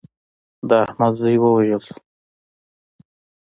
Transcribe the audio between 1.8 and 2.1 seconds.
شو.